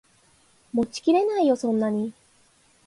[0.73, 2.11] 持ちきれないよそんなに